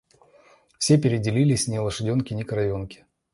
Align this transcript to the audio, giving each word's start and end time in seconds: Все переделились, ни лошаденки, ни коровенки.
Все 0.79 0.97
переделились, 0.97 1.67
ни 1.67 1.77
лошаденки, 1.77 2.33
ни 2.33 2.41
коровенки. 2.41 3.05